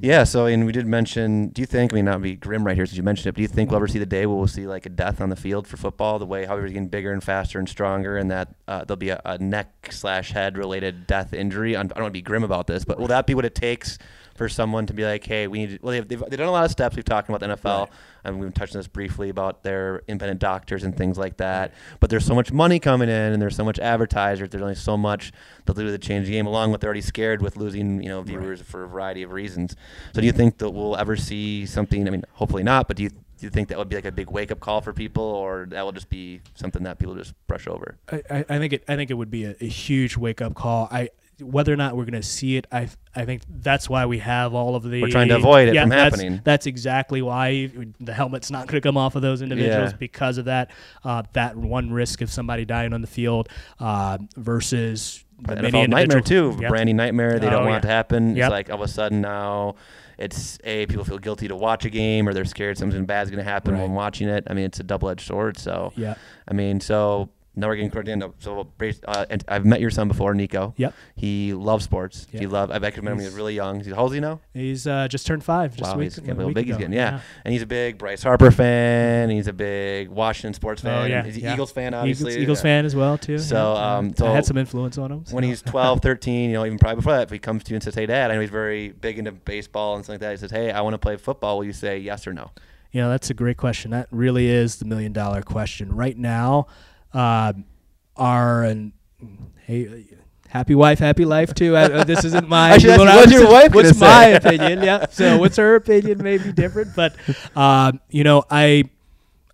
[0.00, 1.48] Yeah, so and we did mention.
[1.48, 1.92] Do you think?
[1.92, 3.32] I mean, not be grim right here since you mentioned it.
[3.32, 5.20] But do you think we'll ever see the day where we'll see like a death
[5.20, 6.18] on the field for football?
[6.18, 9.10] The way how everybody's getting bigger and faster and stronger, and that uh, there'll be
[9.10, 11.74] a, a neck slash head related death injury.
[11.76, 13.98] I don't want to be grim about this, but will that be what it takes
[14.38, 15.70] for someone to be like, hey, we need.
[15.70, 16.96] To, well, they've, they've, they've done a lot of steps.
[16.96, 17.88] We've talked about the NFL, Right.
[18.24, 21.74] and we've touched on this briefly about their independent doctors and things like that.
[22.00, 24.48] But there's so much money coming in, and there's so much advertisers.
[24.48, 25.32] There's only so much
[25.66, 26.46] that they'll do to change the game.
[26.46, 29.76] Along with they're already scared with losing, you know, viewers for a variety of reasons.
[30.14, 32.06] So do you think that we'll ever see something?
[32.06, 32.88] I mean, hopefully not.
[32.88, 34.80] But do you do you think that would be like a big wake up call
[34.80, 37.96] for people, or that will just be something that people just brush over?
[38.10, 38.84] I, I I think it.
[38.88, 40.88] I think it would be a, a huge wake up call.
[40.90, 42.66] I whether or not we're going to see it.
[42.72, 45.02] I I think that's why we have all of the.
[45.02, 46.40] We're trying to avoid it yeah, from that's- happening.
[46.44, 47.70] That's exactly why
[48.00, 49.96] the helmet's not going to come off of those individuals Yeah.
[49.98, 50.70] because of that.
[51.04, 53.48] Uh, that one risk of somebody dying on the field
[53.80, 56.56] uh, versus the But many nightmare too.
[56.60, 56.68] Yep.
[56.70, 57.38] Branding nightmare.
[57.38, 57.78] They don't Oh, want yeah.
[57.78, 58.36] it to happen.
[58.36, 58.44] Yep.
[58.46, 59.76] It's like all of a sudden now,
[60.18, 63.38] it's a people feel guilty to watch a game, or they're scared something bad's going
[63.44, 63.82] to happen Right.
[63.82, 64.44] when watching it.
[64.48, 65.56] I mean, it's a double edged sword.
[65.58, 66.14] So Yeah.
[66.48, 68.22] I mean, so now we're getting end.
[68.22, 70.74] Of, so Brace- uh, and I've met your son before, Nico.
[70.76, 70.94] Yep.
[71.16, 72.26] He loves sports.
[72.30, 72.48] He Yeah.
[72.48, 72.72] loved.
[72.72, 73.80] I've actually met him when he was really young.
[73.80, 74.40] He's, how old is he now?
[74.54, 75.76] He's uh, just turned five.
[75.76, 76.92] Just wow, a week, he's a week big he's getting.
[76.92, 77.20] Yeah.
[77.44, 79.30] and he's a big Bryce Harper fan.
[79.30, 81.02] He's a big Washington sports fan.
[81.04, 81.52] Oh, yeah, He's an yeah.
[81.54, 82.38] Eagles fan, obviously.
[82.40, 82.62] Eagles Yeah.
[82.62, 83.38] fan as well too.
[83.38, 83.96] So, yeah.
[83.96, 85.24] um, I had some influence on him.
[85.30, 87.76] when he's 12, 13, you know, even probably before that, if he comes to you
[87.76, 90.30] and says, "Hey, Dad," I know he's very big into baseball and stuff like that.
[90.30, 92.50] He says, "Hey, I want to play football." Will you say yes or no?
[92.90, 93.90] You know, that's a great question.
[93.90, 95.94] That really is the million dollar question.
[95.94, 96.66] Right now,
[97.12, 97.52] uh,
[98.16, 98.92] our and
[99.64, 100.06] hey,
[100.48, 101.76] happy wife, happy life too.
[101.76, 102.72] Uh, this isn't my.
[102.72, 104.82] I should ask what you, I what's your wife What's my opinion?
[104.82, 105.06] Yeah.
[105.10, 106.22] So what's her opinion?
[106.22, 107.14] May be different, but
[107.56, 108.84] um, you know, I.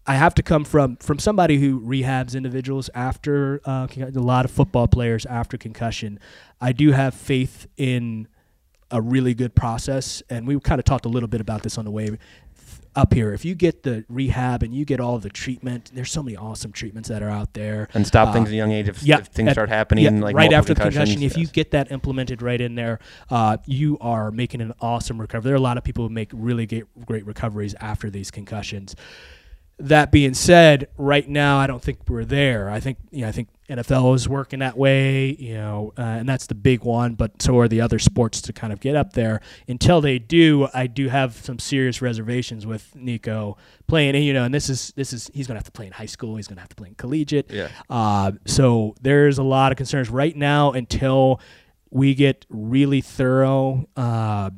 [0.07, 4.51] I have to come from from somebody who rehabs individuals after uh, a lot of
[4.51, 6.21] football players after concussion.
[6.61, 8.29] I do have faith in
[8.91, 11.87] a really good process, and we kind of talked a little bit about this on
[11.87, 12.19] the way
[12.97, 13.33] up here.
[13.33, 16.73] If you get the rehab and you get all the treatment, there's so many awesome
[16.73, 17.89] treatments that are out there.
[17.95, 20.05] And stop Uh, things at a young age if, yeah, if things at- start happening,
[20.05, 21.23] yeah, like right after the concussion.
[21.23, 22.99] If you get that implemented right in there,
[23.31, 25.49] uh, you are making an awesome recovery.
[25.49, 28.95] There are a lot of people who make really great, great recoveries after these concussions.
[29.79, 32.71] That being said, right now I don't think we're there.
[32.71, 36.29] I think you know, I think NFL is working that way, you know, uh, and
[36.29, 37.15] that's the big one.
[37.15, 39.41] But so are the other sports to kind of get up there.
[39.67, 43.57] Until they do, I do have some serious reservations with Nico
[43.87, 44.15] playing.
[44.15, 45.93] And you know, and this is this is he's going to have to play in
[45.93, 46.37] high school.
[46.37, 47.51] He's going to have to play in collegiate.
[47.51, 47.69] Yeah.
[47.89, 51.41] Uh, so there's a lot of concerns right now until
[51.91, 54.51] we get really thorough uh,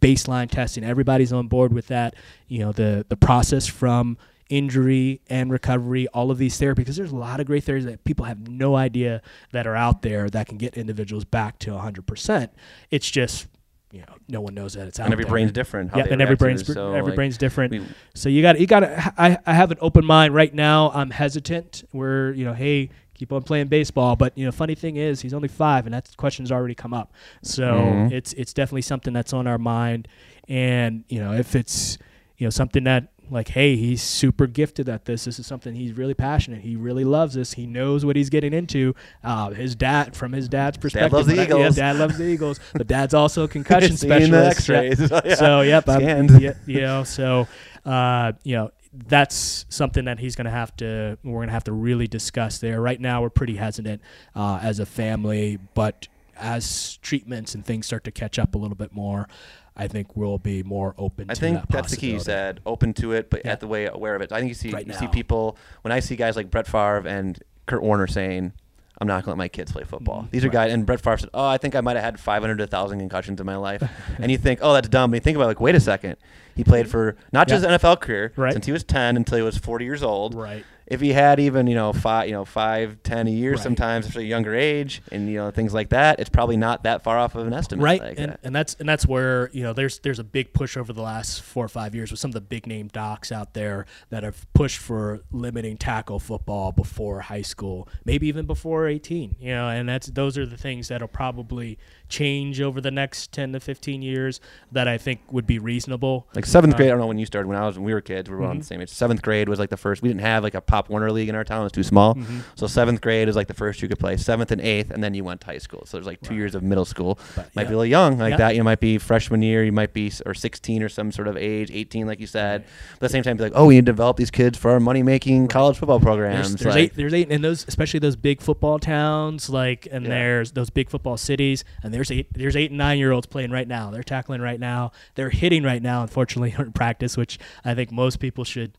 [0.00, 0.82] baseline testing.
[0.82, 2.14] Everybody's on board with that.
[2.48, 4.18] You know, the the process from
[4.50, 8.04] injury and recovery, all of these therapies, because there's a lot of great therapies that
[8.04, 12.50] people have no idea that are out there that can get individuals back to 100%.
[12.90, 13.46] It's just,
[13.92, 15.30] you know, no one knows that it's out and every there.
[15.30, 15.92] brain's different.
[15.96, 16.66] Yeah, and every brain's.
[16.66, 17.72] So, every like, brain's different.
[17.72, 17.82] we-
[18.14, 18.84] So you got you got.
[18.84, 20.90] I I have an open mind right now.
[20.92, 21.82] I'm hesitant.
[21.92, 24.14] We're you know, hey, keep on playing baseball.
[24.14, 27.12] But you know, funny thing is, he's only five, and that question's already come up.
[27.42, 28.12] So Mhm.
[28.12, 30.06] it's it's definitely something that's on our mind.
[30.48, 31.98] And you know, if it's
[32.38, 35.24] you know something that like, hey, he's super gifted at this.
[35.24, 36.62] This is something he's really passionate.
[36.62, 37.54] He really loves this.
[37.54, 38.94] He knows what he's getting into.
[39.22, 41.76] Uh, his dad, from his dad's perspective, dad loves the Eagles.
[41.76, 42.60] yeah, dad loves the Eagles.
[42.72, 44.68] But dad's also a concussion specialist.
[44.68, 44.76] Yeah.
[44.76, 45.10] X-rays.
[45.24, 45.34] Yeah.
[45.34, 47.46] So yep, yeah, you know, so
[47.84, 51.64] uh, you know that's something that he's going to have to we're going to have
[51.64, 52.80] to really discuss there.
[52.80, 54.02] Right now, we're pretty hesitant
[54.34, 58.76] uh, as a family, but as treatments and things start to catch up a little
[58.76, 59.28] bit more,
[59.76, 61.26] I think we'll be more open.
[61.28, 61.36] To it.
[61.36, 62.12] I think that that's the key.
[62.12, 63.52] You said open to it, but Yeah.
[63.52, 64.32] at the way aware of it.
[64.32, 67.06] I think you see Right you see people when I see guys like Brett Favre
[67.06, 68.52] and Kurt Warner saying,
[69.00, 70.30] "I'm not going to let my kids play football." Mhm.
[70.32, 70.52] These are Right.
[70.52, 72.98] guys, and Brett Favre said, "Oh, I think I might have had 500 to 1,000
[72.98, 73.82] concussions in my life,"
[74.18, 76.16] and you think, "Oh, that's dumb." But you think about it, like, wait a second.
[76.56, 77.70] He played for not just Yeah.
[77.70, 78.52] NFL career Right.
[78.52, 80.34] since he was 10 until he was 40 years old.
[80.34, 80.64] right.
[80.90, 83.60] If he had even you know five, you know five, ten a year, Right.
[83.60, 87.02] sometimes at a younger age, and you know things like that, it's probably not that
[87.02, 87.82] far off of an estimate.
[87.84, 88.40] right like and, that.
[88.42, 91.42] and that's and that's where you know there's there's a big push over the last
[91.42, 94.52] four or five years with some of the big name docs out there that have
[94.52, 99.88] pushed for limiting tackle football before high school maybe even before 18 you know and
[99.88, 104.40] that's those are the things that'll probably change over the next 10 to 15 years
[104.72, 107.26] that i think would be reasonable Like seventh Uh, grade, I don't know when you
[107.26, 107.46] started.
[107.48, 108.88] When I was when we were kids, we were on the same age.
[108.88, 110.02] Seventh grade was like the first.
[110.02, 112.14] We didn't have like a Pop Warner league in our town; it was too small.
[112.14, 112.42] Mhm.
[112.54, 114.16] So seventh grade is like the first you could play.
[114.16, 115.82] Seventh and eighth, and then you went to high school.
[115.86, 116.36] So there's like two Right.
[116.38, 117.18] years of middle school.
[117.36, 117.68] But, Might yeah.
[117.68, 118.36] be a little young like Yeah.
[118.38, 118.56] that.
[118.56, 119.64] You might be freshman year.
[119.64, 122.64] You might be or 16 or some sort of age, 18 like you said.
[122.98, 124.70] But at the same time, be like, oh, we need to develop these kids for
[124.70, 126.48] our money making college football programs.
[126.50, 126.94] There's, there's like, eight.
[126.94, 130.10] There's eight, and those, especially those big football towns, like, and Yeah.
[130.10, 132.28] there's those big football cities, and there's eight.
[132.32, 133.90] There's eight and nine year olds playing right now.
[133.90, 134.92] They're tackling right now.
[135.14, 136.02] They're hitting right now.
[136.02, 138.72] Unfortunately, in practice, which I think most people should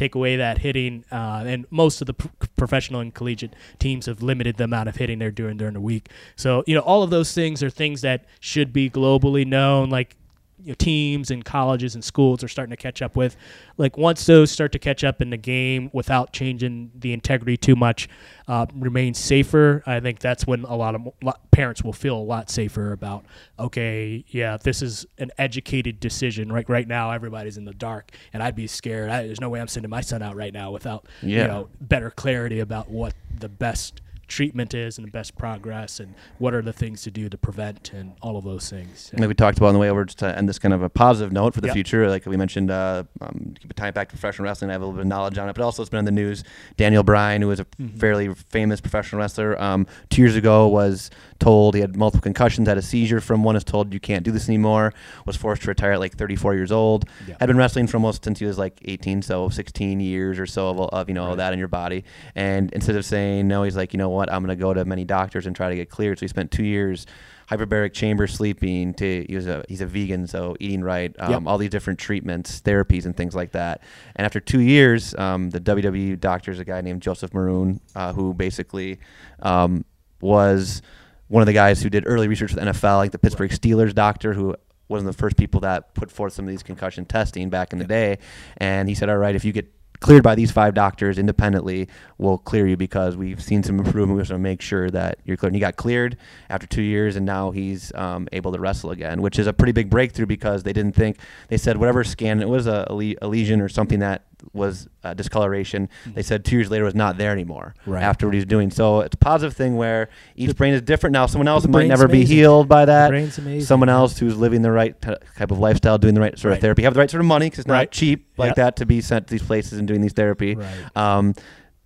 [0.00, 1.04] take away that hitting.
[1.12, 4.96] Uh, and most of the pro- professional and collegiate teams have limited the amount of
[4.96, 6.08] hitting they're doing during the week.
[6.36, 9.90] So you know, all of those things are things that should be globally known.
[9.90, 10.16] Like
[10.62, 13.36] you know, teams and colleges and schools are starting to catch up with.
[13.76, 17.76] Like once those start to catch up in the game without changing the integrity too
[17.76, 18.08] much,
[18.48, 19.82] uh, remain safer.
[19.86, 23.24] I think that's when a lot of lot, parents will feel a lot safer about.
[23.58, 26.50] Okay, yeah, this is an educated decision.
[26.52, 29.10] Right, right now everybody's in the dark, and I'd be scared.
[29.10, 31.42] I, there's no way I'm sending my son out right now without Yeah.
[31.42, 36.14] you know better clarity about what the best treatment is and the best progress and
[36.38, 39.10] what are the things to do to prevent and all of those things.
[39.18, 40.88] like we talked about on the way over, just to end this kind of a
[40.88, 41.74] positive note for the Yep.
[41.74, 42.08] future.
[42.08, 44.70] Like we mentioned, uh, um, tying back to professional wrestling.
[44.70, 46.10] I have a little bit of knowledge on it, but also it's been in the
[46.12, 46.44] news.
[46.76, 47.98] Daniel Bryan, who is a Mm-hmm.
[47.98, 52.76] fairly famous professional wrestler, um, two years ago was told he had multiple concussions, had
[52.76, 53.56] a seizure from one.
[53.56, 54.92] Is told you can't do this anymore.
[55.24, 57.06] Was forced to retire at like 34 years old.
[57.26, 57.36] Yeah.
[57.40, 60.68] Had been wrestling for almost since he was like 18, so 16 years or so
[60.68, 61.36] of, of you know Right.
[61.38, 62.04] that in your body.
[62.34, 65.04] And instead of saying no, he's like, you know what, I'm gonna go to many
[65.04, 66.18] doctors and try to get cleared.
[66.18, 67.06] So he spent two years
[67.48, 68.94] hyperbaric chamber sleeping.
[68.94, 71.42] To he was a he's a vegan so eating right um, Yep.
[71.46, 73.82] all these different treatments therapies and things like that.
[74.16, 78.12] And after two years um, the WWE doctor is a guy named Joseph Maroon uh,
[78.12, 78.98] who basically
[79.40, 79.84] um,
[80.20, 80.82] was
[81.28, 84.34] one of the guys who did early research with NFL like the Pittsburgh Steelers doctor
[84.34, 84.56] who was
[84.88, 87.78] one of the first people that put forth some of these concussion testing back in
[87.78, 88.18] the day.
[88.56, 92.38] And he said all right if you get cleared by these five doctors independently will
[92.38, 94.16] clear you because we've seen some improvement.
[94.16, 95.52] We just want to make sure that you're cleared.
[95.52, 96.16] And he got cleared
[96.48, 99.72] after two years, and now he's um, able to wrestle again, which is a pretty
[99.72, 102.86] big breakthrough because they didn't think they said whatever scan it was a,
[103.20, 105.88] a lesion or something that was uh, discoloration.
[106.06, 108.02] They said two years later was not there anymore Right.
[108.02, 108.70] after what he's doing.
[108.70, 111.12] So it's a positive thing where each brain is different.
[111.12, 113.10] Now someone else might never be healed by that.
[113.10, 116.50] amazing, Someone else who's living the right t- type of lifestyle, doing the right sort
[116.50, 116.56] Right.
[116.56, 118.56] of therapy, have the right sort of money because it's not cheap like Yep.
[118.56, 120.54] that to be sent to these places and doing these therapy.
[120.56, 120.68] Right.
[120.96, 121.34] Um,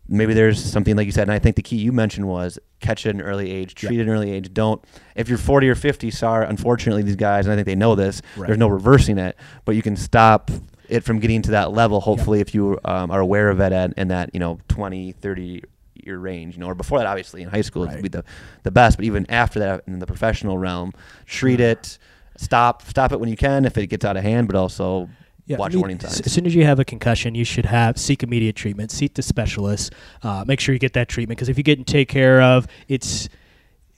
[0.08, 3.06] maybe there's something like you said, and I think the key you mentioned was catch
[3.06, 4.52] it at an early age, treat it at an early age.
[4.52, 4.82] Don't
[5.16, 6.10] if you're 40 or 50.
[6.10, 8.20] Sorry, unfortunately, these guys, and I think they know this.
[8.36, 8.46] Right.
[8.48, 10.50] There's no reversing it, but you can stop
[10.88, 12.00] it from getting to that level.
[12.00, 15.62] Hopefully, if you um, are aware of it at in that you know 20, 30
[15.94, 18.24] year range, you know, or before that, obviously in high school it would be the
[18.62, 20.92] the best, but even after that in the professional realm,
[21.26, 21.98] treat it.
[22.36, 25.08] Stop, stop it when you can if it gets out of hand, but also
[25.46, 26.20] Yeah, watch I mean, warning signs.
[26.20, 28.90] As soon as you have a concussion, you should have seek immediate treatment.
[28.90, 29.92] Seek the specialist.
[30.22, 32.66] Uh, make sure you get that treatment because if you get and take care of,
[32.88, 33.28] it's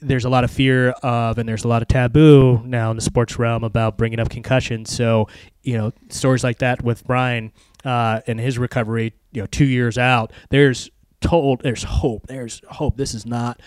[0.00, 3.02] there's a lot of fear of and there's a lot of taboo now in the
[3.02, 4.92] sports realm about bringing up concussions.
[4.92, 5.28] So
[5.62, 7.52] you know stories like that with Bryan
[7.84, 9.14] uh, and his recovery.
[9.32, 10.90] You know, two years out, there's
[11.26, 12.26] told there's hope.
[12.26, 12.96] There's hope.
[12.96, 13.60] This is not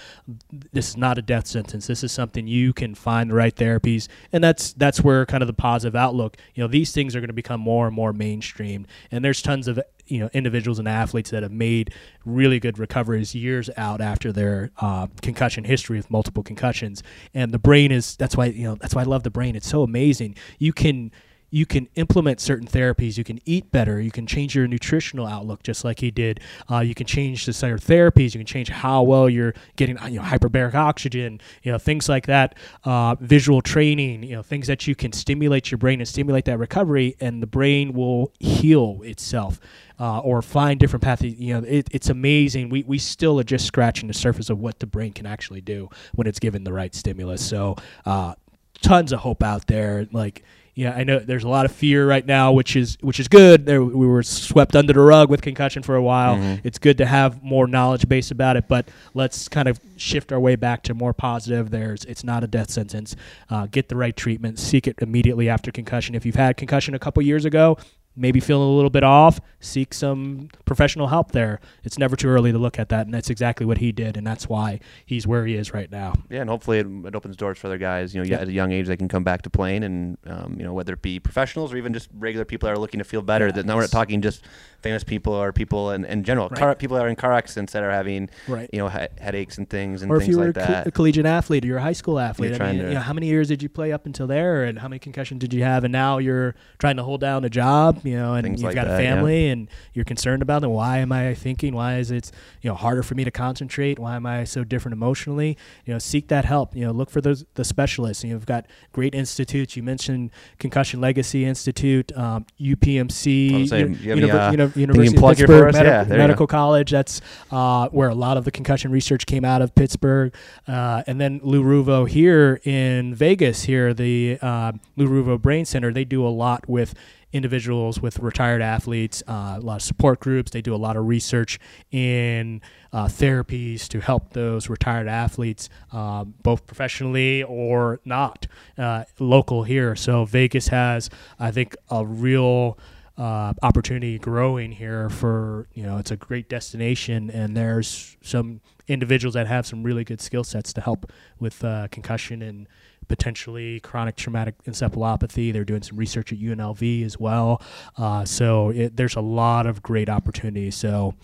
[0.72, 1.88] this is not a death sentence.
[1.88, 4.08] This is something you can find the right therapies.
[4.32, 7.28] And that's that's where kind of the positive outlook you know these things are going
[7.28, 8.86] to become more and more mainstream.
[9.12, 11.93] And there's tons of you know individuals and athletes that have made
[12.26, 17.04] really good recoveries years out after their uh, concussion history with multiple concussions.
[17.34, 19.56] And the brain is that's why you know that's why I love the brain.
[19.56, 20.36] It's so amazing.
[20.60, 21.12] You can
[21.49, 23.17] you can implement certain therapies.
[23.17, 23.99] You can eat better.
[23.99, 26.39] You can change your nutritional outlook, just like he did.
[26.69, 28.33] Uh, you can change the certain therapies.
[28.33, 31.41] You can change how well you're getting, you know, hyperbaric oxygen.
[31.63, 32.55] You know, things like that.
[32.83, 34.23] Uh, visual training.
[34.23, 37.47] You know, things that you can stimulate your brain and stimulate that recovery, and the
[37.47, 39.59] brain will heal itself.
[40.01, 41.23] Uh, or find different paths.
[41.23, 42.69] You know, it, it's amazing.
[42.69, 45.89] We, we still are just scratching the surface of what the brain can actually do
[46.15, 47.45] when it's given the right stimulus.
[47.45, 48.35] So, uh,
[48.81, 50.07] tons of hope out there.
[50.13, 50.43] Like,
[50.75, 53.65] yeah, I know there's a lot of fear right now, which is which is good.
[53.65, 56.38] There, we were swept under the rug with concussion for a while.
[56.38, 56.62] Mhm.
[56.63, 60.39] It's good to have more knowledge base about it, but let's kind of shift our
[60.39, 61.69] way back to more positive.
[61.71, 63.15] There's it's not a death sentence.
[63.49, 64.60] Uh, get the right treatment.
[64.60, 66.15] Seek it immediately after concussion.
[66.15, 67.77] If you've had concussion a couple years ago,
[68.19, 71.60] maybe feeling a little bit off, seek some professional help there.
[71.84, 74.27] It's never too early to look at that, and that's exactly what he did, and
[74.27, 76.13] that's why he's where he is right now.
[76.29, 78.13] Yeah, and hopefully it, it opens doors for other guys.
[78.13, 78.41] You know, Yeah.
[78.41, 80.93] at a young age they can come back to playing, and um, you know whether
[80.93, 83.47] it be professionals or even just regular people that are looking to feel better.
[83.47, 84.43] Yeah, that now we're not talking just
[84.82, 86.49] famous people or people in, in general.
[86.49, 86.60] Right.
[86.60, 88.69] Car, people that are in car accidents that are having Right.
[88.73, 90.91] you know he- headaches and things and or if you were like a, co- a
[90.91, 93.27] collegiate athlete or you're a high school athlete, I mean, to- you know, how many
[93.27, 95.91] years did you play up until there, and how many concussions did you have, and
[95.91, 98.88] now you're trying to hold down a job, you know, and Things you've like got
[98.88, 99.15] that, a yeah.
[99.15, 100.72] family, and you're concerned about them.
[100.72, 101.74] Why am I thinking?
[101.76, 104.00] Why is it, you know, harder for me to concentrate?
[104.00, 105.58] Why am I so different emotionally?
[105.86, 106.76] You know, seek that help.
[106.76, 108.24] You know, look for those the specialists.
[108.24, 109.76] You've got great institutes.
[109.76, 115.74] You mentioned Concussion Legacy Institute, um, UPMC, saying, you have uh, Uni- University of Pittsburgh?
[115.74, 116.04] Medi- Yeah.
[116.17, 116.91] Medical College.
[116.91, 120.34] That's uh, where a lot of the concussion research came out of Pittsburgh,
[120.67, 123.63] uh, and then Lou Ruvo here in Vegas.
[123.63, 126.93] Here, the uh, Lou Ruvo Brain Center, they do a lot with
[127.31, 130.51] individuals with retired athletes, uh, a lot of support groups.
[130.51, 131.59] They do a lot of research
[131.91, 132.61] in
[132.91, 139.95] uh, therapies to help those retired athletes, um, both professionally or not, uh, local here.
[139.95, 142.77] So Vegas has, I think, a real
[143.19, 149.33] uh, opportunity growing here for you know it's a great destination and there's some individuals
[149.33, 152.65] that have some really good skill sets to help with uh, concussion and
[153.10, 155.52] potentially chronic traumatic encephalopathy.
[155.52, 157.62] They're doing some research at UNLV as well.
[157.98, 160.76] Uh, so it, there's a lot of great opportunities.
[160.76, 161.15] So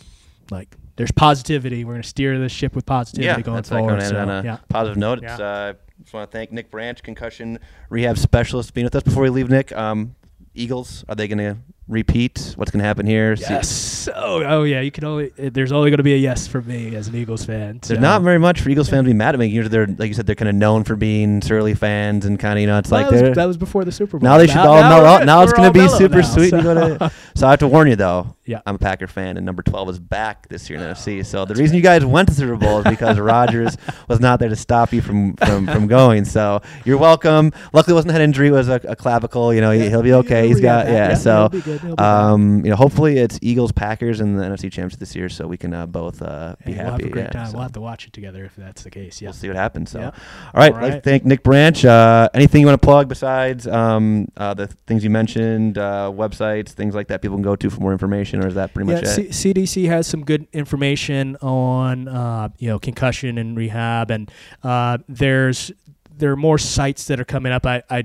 [0.52, 1.86] like there's positivity.
[1.86, 4.00] We're going to steer the ship with positivity yeah, going that's forward.
[4.00, 4.58] Like so, on a yeah.
[4.68, 5.22] positive note.
[5.22, 5.32] Yeah.
[5.32, 9.04] It's, uh, just want to thank Nick Branch, concussion rehab specialist, being with us.
[9.04, 10.16] Before we leave, Nick, um,
[10.54, 12.54] Eagles are they going to repeat?
[12.56, 13.34] What's going to happen here?
[13.40, 14.08] Yes.
[14.14, 14.82] Oh, oh yeah.
[14.82, 15.32] You can only.
[15.40, 17.80] uh, There's only going to be a yes for me as an Eagles fan.
[17.86, 19.48] There's not very much for Eagles fans to be mad at me.
[19.48, 22.58] Usually, they're like you said, they're kind of known for being surly fans and kind
[22.58, 24.28] of you know it's Well, like that, was, that was before the Super Bowl.
[24.30, 25.20] now they should all now mellow we're out.
[25.20, 25.26] good.
[25.26, 26.50] Now it's going to be super now, sweet.
[26.52, 26.62] so-
[26.98, 28.36] to, so I have to warn you though.
[28.46, 28.62] Yeah.
[28.68, 31.26] I'm a Packer fan, and number 12 is back this year in the NFC.
[31.26, 33.76] So the reason you guys went to the Super Bowl is because Rodgers
[34.08, 36.26] was not there to stop you from from, from going.
[36.26, 37.52] So you're welcome.
[37.74, 38.50] Luckily, it wasn't a head injury.
[38.50, 39.52] It was a, a clavicle.
[39.54, 40.48] You know, he, will be okay.
[40.48, 41.16] He's got yeah.
[41.16, 41.50] so.
[41.80, 41.88] Good.
[41.88, 42.04] He'll be.
[42.04, 45.58] Um, you know, hopefully it's Eagles Packers in the NFC Championship this year, so we
[45.58, 47.04] can uh, both uh, be Hey, we'll happy.
[47.04, 47.46] have a great yeah, time.
[47.48, 49.22] so We'll have to watch it together if that's the case.
[49.22, 49.28] Yeah.
[49.30, 49.92] We'll see what happens.
[49.92, 50.06] So, Yeah.
[50.08, 50.14] all
[50.56, 51.04] right, All like right.
[51.04, 51.84] thank Nick Branch.
[51.86, 56.70] Uh, anything you want to plug besides um, uh, the things you mentioned, uh, websites,
[56.70, 58.96] things like that, people can go to for more information, or is that pretty Yeah,
[59.02, 59.34] much it?
[59.34, 64.32] C- CDC has some good information on uh, you know concussion and rehab, and
[64.64, 65.72] uh, there's
[66.18, 67.66] there are more sites that are coming up.
[67.66, 68.04] I, I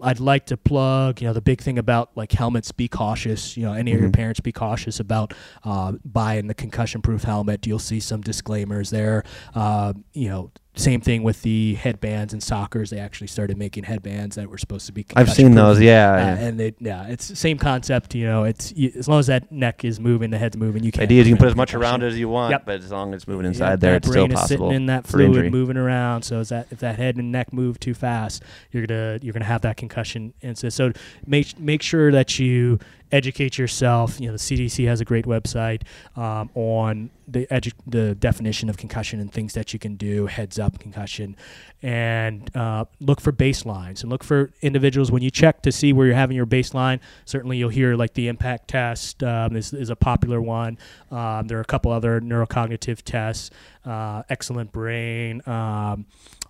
[0.00, 2.72] I'd like to plug, you know, the big thing about like helmets.
[2.72, 3.56] Be cautious.
[3.56, 4.14] You know, any of your Mhm.
[4.14, 7.66] parents be cautious about uh, buying the concussion-proof helmet.
[7.66, 9.24] You'll see some disclaimers there.
[9.54, 12.90] Uh, you know, same thing with the headbands and soccers.
[12.90, 15.06] They actually started making headbands that were supposed to be.
[15.16, 15.80] I've seen those.
[15.80, 16.38] Yeah, Uh, yeah.
[16.46, 18.14] and they, yeah, it's the same concept.
[18.14, 20.84] You know, it's you, as long as that neck is moving, the head's moving.
[20.84, 21.02] You can.
[21.02, 22.66] idea is you can put as much around it as you want, Yep.
[22.66, 24.66] but as long as it's moving Yeah, inside there, it's still brain is possible.
[24.68, 25.50] sitting in that fluid injury.
[25.50, 26.22] moving around.
[26.22, 29.44] So is that if that head and neck move too fast, you're gonna you're gonna
[29.46, 30.72] have that concussion incident.
[30.74, 30.92] So
[31.26, 32.78] make make sure that you
[33.12, 34.20] educate yourself.
[34.20, 35.82] You know, the CDC has a great website
[36.16, 40.26] um, on the edu- the definition of concussion and things that you can do.
[40.26, 41.36] Heads up concussion,
[41.82, 46.06] and uh, look for baselines and look for individuals when you check to see where
[46.06, 47.00] you're having your baseline.
[47.24, 50.78] Certainly, you'll hear like the impact test um, is, is a popular one.
[51.10, 53.50] Um, there are a couple other neurocognitive tests,
[53.84, 56.04] uh, XLNTbrain.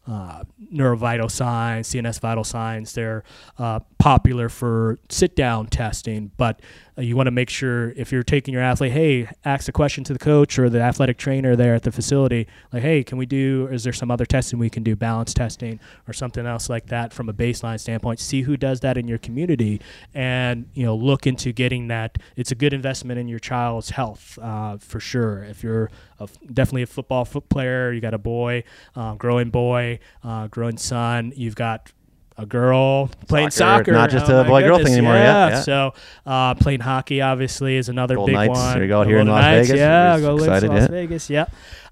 [0.08, 3.24] Uh, neurovital signs, CNS vital signs, they're
[3.58, 6.62] uh, popular for sit down testing, but
[6.98, 10.04] uh, you want to make sure if you're taking your athlete, hey, ask a question
[10.04, 13.26] to the coach or the athletic trainer there at the facility, like, hey, can we
[13.26, 15.78] do, is there some other testing we can do, balance testing
[16.08, 18.20] or something else like that from a baseline standpoint?
[18.20, 19.80] See who does that in your community
[20.14, 22.18] and, you know, look into getting that.
[22.36, 25.44] It's a good investment in your child's health uh, for sure.
[25.44, 29.98] If you're a definitely a football foot player, you got a boy, uh, growing boy,
[30.22, 31.92] uh, growing son, you've got
[32.38, 35.60] a girl playing Soccer, soccer, not just Oh a my boy-girl thing anymore, yeah, yeah.
[35.62, 35.94] So
[36.26, 38.74] uh, playing hockey obviously is another big Knights, one.
[38.74, 39.80] there you go, here in Las Knights, Vegas.
[39.80, 40.86] Yeah, go Lynx, excited, Las yeah.
[40.88, 41.30] Vegas.
[41.30, 41.46] Yeah.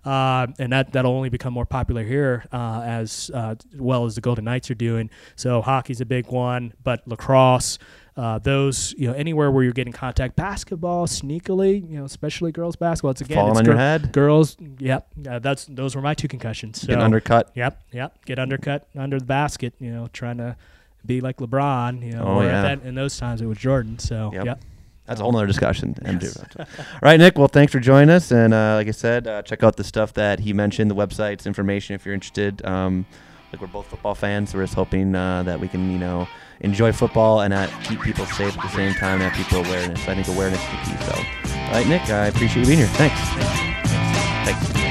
[0.04, 4.20] Uh, and that that'll only become more popular here uh, as uh, well as the
[4.20, 5.09] Golden Knights are doing.
[5.35, 7.78] So hockey's a big one, but lacrosse,
[8.16, 12.77] uh, those you know anywhere where you're getting contact, basketball sneakily, you know especially girls
[12.77, 13.11] basketball.
[13.11, 14.57] It's again Falling it's on gir- your head, girls.
[14.79, 16.81] Yep, uh, that's those were my two concussions.
[16.81, 17.50] So getting undercut.
[17.55, 18.24] Yep, yep.
[18.24, 19.74] Get undercut under the basket.
[19.81, 20.57] You know, trying to
[21.05, 22.03] be like LeBron.
[22.05, 22.62] You know, Oh, yeah.
[22.62, 23.98] that, in those times it was Jordan.
[23.98, 24.44] So Yep.
[24.46, 24.61] yep.
[25.07, 25.94] That's a whole nother discussion.
[26.03, 26.38] Yes.
[26.59, 26.64] All
[27.03, 27.37] right, Nick.
[27.37, 28.31] Well, thanks for joining us.
[28.31, 31.44] And uh, like I said, uh, check out the stuff that he mentioned, the websites,
[31.44, 32.64] information if you're interested.
[32.64, 33.05] Um,
[33.53, 36.27] like we're both football fans, so we're just hoping uh, that we can, you know,
[36.60, 40.08] enjoy football and uh, keep people safe at the same time and have people awareness.
[40.08, 41.04] I think awareness is the key.
[41.04, 42.88] So, all right, Nick, I appreciate you being here.
[42.88, 43.18] Thanks.
[43.20, 44.72] Thanks.
[44.72, 44.83] Thanks.